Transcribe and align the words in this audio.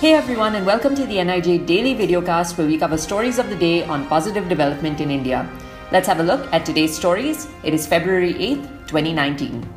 Hey 0.00 0.12
everyone, 0.14 0.54
and 0.54 0.64
welcome 0.64 0.94
to 0.94 1.04
the 1.04 1.16
NIJ 1.16 1.66
Daily 1.66 1.92
Videocast 1.92 2.56
where 2.56 2.68
we 2.68 2.78
cover 2.78 2.96
stories 2.96 3.40
of 3.40 3.50
the 3.50 3.56
day 3.56 3.82
on 3.82 4.06
positive 4.06 4.48
development 4.48 5.00
in 5.00 5.10
India. 5.10 5.50
Let's 5.90 6.06
have 6.06 6.20
a 6.20 6.22
look 6.22 6.46
at 6.52 6.64
today's 6.64 6.94
stories. 6.94 7.48
It 7.64 7.74
is 7.74 7.84
February 7.84 8.32
8th, 8.34 8.86
2019. 8.86 9.68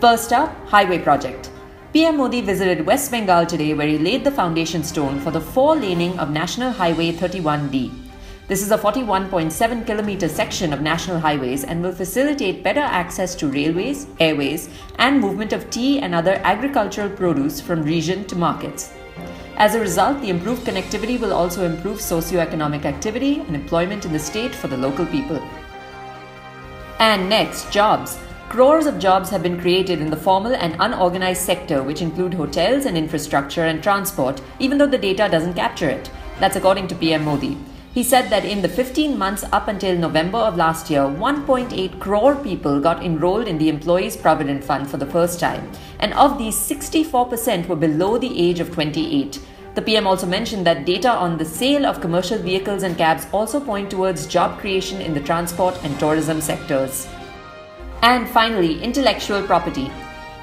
First 0.00 0.32
up, 0.32 0.54
Highway 0.68 1.00
Project. 1.00 1.50
PM 1.92 2.18
Modi 2.18 2.40
visited 2.40 2.86
West 2.86 3.10
Bengal 3.10 3.46
today 3.46 3.74
where 3.74 3.88
he 3.88 3.98
laid 3.98 4.22
the 4.22 4.30
foundation 4.30 4.84
stone 4.84 5.18
for 5.18 5.32
the 5.32 5.40
four 5.40 5.74
laning 5.74 6.16
of 6.20 6.30
National 6.30 6.70
Highway 6.70 7.10
31D. 7.10 7.90
This 8.46 8.62
is 8.62 8.70
a 8.70 8.78
41.7 8.78 9.84
kilometer 9.84 10.28
section 10.28 10.72
of 10.72 10.82
national 10.82 11.18
highways 11.18 11.64
and 11.64 11.82
will 11.82 11.90
facilitate 11.90 12.62
better 12.62 12.78
access 12.78 13.34
to 13.34 13.48
railways, 13.48 14.06
airways, 14.20 14.70
and 15.00 15.20
movement 15.20 15.52
of 15.52 15.68
tea 15.70 15.98
and 15.98 16.14
other 16.14 16.40
agricultural 16.44 17.10
produce 17.10 17.60
from 17.60 17.82
region 17.82 18.24
to 18.26 18.36
markets. 18.36 18.92
As 19.56 19.76
a 19.76 19.80
result, 19.80 20.20
the 20.20 20.30
improved 20.30 20.66
connectivity 20.66 21.18
will 21.18 21.32
also 21.32 21.64
improve 21.64 22.00
socio-economic 22.00 22.84
activity 22.84 23.38
and 23.38 23.54
employment 23.54 24.04
in 24.04 24.12
the 24.12 24.18
state 24.18 24.52
for 24.52 24.66
the 24.66 24.76
local 24.76 25.06
people. 25.06 25.40
And 26.98 27.28
next, 27.28 27.70
jobs. 27.70 28.18
Crores 28.48 28.86
of 28.86 28.98
jobs 28.98 29.30
have 29.30 29.42
been 29.42 29.60
created 29.60 30.00
in 30.00 30.10
the 30.10 30.16
formal 30.16 30.54
and 30.54 30.76
unorganized 30.80 31.42
sector, 31.42 31.82
which 31.82 32.02
include 32.02 32.34
hotels 32.34 32.84
and 32.84 32.98
infrastructure 32.98 33.64
and 33.64 33.82
transport, 33.82 34.40
even 34.58 34.78
though 34.78 34.86
the 34.86 34.98
data 34.98 35.28
doesn't 35.30 35.54
capture 35.54 35.88
it. 35.88 36.10
That's 36.40 36.56
according 36.56 36.88
to 36.88 36.94
PM 36.96 37.24
Modi. 37.24 37.56
He 37.94 38.02
said 38.02 38.28
that 38.30 38.44
in 38.44 38.60
the 38.60 38.68
15 38.68 39.16
months 39.16 39.44
up 39.52 39.68
until 39.68 39.96
November 39.96 40.38
of 40.38 40.56
last 40.56 40.90
year, 40.90 41.02
1.8 41.02 42.00
crore 42.00 42.34
people 42.34 42.80
got 42.80 43.04
enrolled 43.04 43.46
in 43.46 43.56
the 43.56 43.68
Employees 43.68 44.16
Provident 44.16 44.64
Fund 44.64 44.90
for 44.90 44.96
the 44.96 45.06
first 45.06 45.38
time, 45.38 45.70
and 46.00 46.12
of 46.14 46.36
these, 46.36 46.56
64% 46.56 47.68
were 47.68 47.76
below 47.76 48.18
the 48.18 48.36
age 48.36 48.58
of 48.58 48.72
28. 48.72 49.38
The 49.76 49.82
PM 49.82 50.08
also 50.08 50.26
mentioned 50.26 50.66
that 50.66 50.84
data 50.84 51.08
on 51.08 51.38
the 51.38 51.44
sale 51.44 51.86
of 51.86 52.00
commercial 52.00 52.38
vehicles 52.38 52.82
and 52.82 52.98
cabs 52.98 53.28
also 53.32 53.60
point 53.60 53.92
towards 53.92 54.26
job 54.26 54.58
creation 54.58 55.00
in 55.00 55.14
the 55.14 55.20
transport 55.20 55.78
and 55.84 55.96
tourism 56.00 56.40
sectors. 56.40 57.06
And 58.02 58.28
finally, 58.28 58.82
intellectual 58.82 59.42
property. 59.44 59.88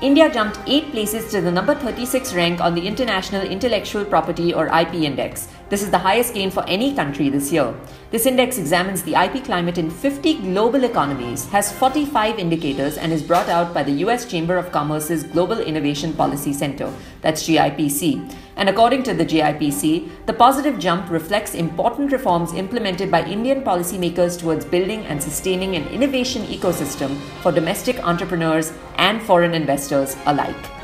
India 0.01 0.33
jumped 0.33 0.57
8 0.67 0.91
places 0.91 1.29
to 1.31 1.41
the 1.41 1.51
number 1.51 1.75
36 1.75 2.33
rank 2.33 2.61
on 2.61 2.75
the 2.75 2.87
International 2.87 3.41
Intellectual 3.41 4.05
Property 4.05 4.53
or 4.53 4.67
IP 4.67 4.93
Index. 4.93 5.49
This 5.71 5.83
is 5.83 5.89
the 5.89 5.99
highest 5.99 6.33
gain 6.33 6.51
for 6.51 6.67
any 6.67 6.93
country 6.93 7.29
this 7.29 7.49
year. 7.49 7.73
This 8.09 8.25
index 8.25 8.57
examines 8.57 9.03
the 9.03 9.15
IP 9.15 9.45
climate 9.45 9.77
in 9.77 9.89
50 9.89 10.39
global 10.39 10.83
economies, 10.83 11.47
has 11.47 11.71
45 11.71 12.39
indicators, 12.39 12.97
and 12.97 13.13
is 13.13 13.23
brought 13.23 13.47
out 13.47 13.73
by 13.73 13.81
the 13.81 14.03
US 14.03 14.25
Chamber 14.25 14.57
of 14.57 14.69
Commerce's 14.73 15.23
Global 15.23 15.59
Innovation 15.59 16.11
Policy 16.11 16.51
Center, 16.51 16.91
that's 17.21 17.43
GIPC. 17.43 18.35
And 18.57 18.67
according 18.67 19.03
to 19.03 19.13
the 19.13 19.25
GIPC, 19.25 20.09
the 20.25 20.33
positive 20.33 20.77
jump 20.77 21.09
reflects 21.09 21.55
important 21.55 22.11
reforms 22.11 22.51
implemented 22.51 23.09
by 23.09 23.23
Indian 23.23 23.61
policymakers 23.61 24.37
towards 24.37 24.65
building 24.65 25.05
and 25.05 25.23
sustaining 25.23 25.77
an 25.77 25.87
innovation 25.87 26.43
ecosystem 26.47 27.15
for 27.41 27.53
domestic 27.53 28.05
entrepreneurs 28.05 28.73
and 28.97 29.23
foreign 29.23 29.53
investors 29.53 30.17
alike. 30.25 30.80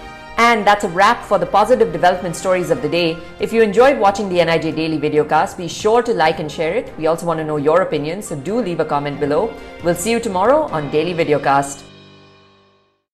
And 0.48 0.66
that's 0.66 0.86
a 0.86 0.88
wrap 0.88 1.26
for 1.26 1.38
the 1.38 1.46
positive 1.46 1.92
development 1.92 2.34
stories 2.34 2.70
of 2.70 2.82
the 2.82 2.88
day. 2.88 3.18
If 3.42 3.52
you 3.52 3.62
enjoyed 3.62 4.00
watching 4.00 4.30
the 4.30 4.38
NIJ 4.38 4.78
Daily 4.78 4.98
Videocast, 4.98 5.58
be 5.58 5.68
sure 5.68 6.02
to 6.02 6.14
like 6.14 6.40
and 6.40 6.50
share 6.50 6.74
it. 6.74 6.98
We 6.98 7.08
also 7.08 7.26
want 7.26 7.40
to 7.40 7.44
know 7.44 7.58
your 7.58 7.82
opinions, 7.82 8.30
so 8.30 8.38
do 8.38 8.62
leave 8.62 8.80
a 8.80 8.86
comment 8.86 9.20
below. 9.20 9.54
We'll 9.84 9.96
see 9.96 10.12
you 10.12 10.22
tomorrow 10.22 10.62
on 10.72 10.90
Daily 10.90 11.14
Videocast. 11.14 11.97